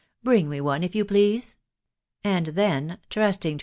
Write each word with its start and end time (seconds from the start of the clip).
bring 0.23 0.49
me 0.49 0.59
one, 0.59 0.81
if 0.83 0.93
yoaV 0.93 1.03
please/' 1.05 1.57
And 2.23 2.47
thea^ 2.47 2.97
tnusdng 3.11 3.57
ta. 3.59 3.59